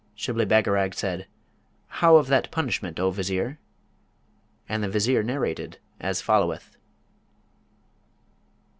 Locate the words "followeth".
6.23-6.75